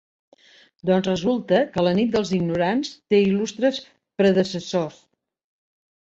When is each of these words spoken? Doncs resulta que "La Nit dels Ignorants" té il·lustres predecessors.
Doncs 0.89 1.09
resulta 1.09 1.59
que 1.75 1.83
"La 1.87 1.91
Nit 1.99 2.15
dels 2.15 2.31
Ignorants" 2.37 2.93
té 3.13 3.19
il·lustres 3.25 3.77
predecessors. 4.23 4.97